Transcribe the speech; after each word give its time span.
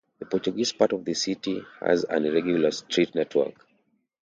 The 0.17 0.25
Portuguese 0.25 0.73
part 0.73 0.93
of 0.93 1.05
the 1.05 1.13
city 1.13 1.61
has 1.79 2.05
an 2.05 2.25
irregular 2.25 2.71
street 2.71 3.13
network. 3.13 3.67